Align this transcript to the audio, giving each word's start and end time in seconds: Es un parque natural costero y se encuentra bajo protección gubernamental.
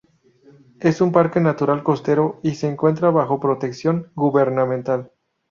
Es 0.79 0.99
un 0.99 1.11
parque 1.11 1.39
natural 1.39 1.83
costero 1.83 2.39
y 2.41 2.55
se 2.55 2.67
encuentra 2.67 3.11
bajo 3.11 3.39
protección 3.39 4.11
gubernamental. 4.15 5.11